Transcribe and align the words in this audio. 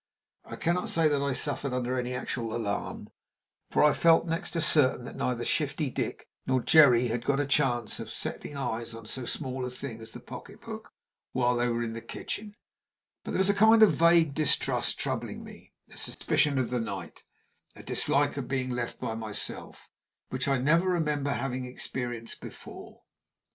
I 0.45 0.55
cannot 0.55 0.89
say 0.89 1.07
that 1.07 1.21
I 1.21 1.33
suffered 1.33 1.73
under 1.73 1.95
any 1.99 2.15
actual 2.15 2.55
alarm, 2.55 3.09
for 3.69 3.83
I 3.83 3.93
felt 3.93 4.25
next 4.25 4.49
to 4.57 4.61
certain 4.61 5.05
that 5.05 5.15
neither 5.15 5.45
Shifty 5.45 5.91
Dick 5.91 6.27
nor 6.47 6.59
Jerry 6.63 7.09
had 7.09 7.23
got 7.23 7.39
a 7.39 7.45
chance 7.45 7.99
of 7.99 8.09
setting 8.09 8.57
eyes 8.57 8.95
on 8.95 9.05
so 9.05 9.25
small 9.27 9.63
a 9.63 9.69
thing 9.69 10.01
as 10.01 10.13
the 10.13 10.19
pocketbook 10.19 10.91
while 11.33 11.55
they 11.55 11.67
were 11.69 11.83
in 11.83 11.93
the 11.93 12.01
kitchen; 12.01 12.55
but 13.23 13.29
there 13.33 13.37
was 13.37 13.51
a 13.51 13.53
kind 13.53 13.83
of 13.83 13.91
vague 13.93 14.33
distrust 14.33 14.97
troubling 14.97 15.43
me 15.43 15.71
a 15.91 15.97
suspicion 15.97 16.57
of 16.57 16.71
the 16.71 16.79
night 16.81 17.23
a 17.75 17.83
dislike 17.83 18.37
of 18.37 18.47
being 18.47 18.71
left 18.71 18.99
by 18.99 19.13
myself, 19.13 19.87
which 20.29 20.47
I 20.47 20.57
never 20.57 20.89
remember 20.89 21.33
having 21.33 21.65
experienced 21.65 22.41
before. 22.41 23.03